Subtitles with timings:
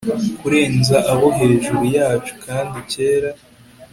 [0.39, 3.29] kurenza abo hejuru yacu, kandi cyera